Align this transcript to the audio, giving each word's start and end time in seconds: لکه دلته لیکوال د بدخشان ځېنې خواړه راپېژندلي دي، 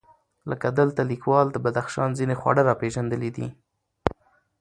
لکه 0.49 0.67
دلته 0.79 1.01
لیکوال 1.11 1.47
د 1.51 1.57
بدخشان 1.65 2.09
ځېنې 2.17 2.35
خواړه 2.41 2.61
راپېژندلي 2.69 3.29
دي، 3.37 3.47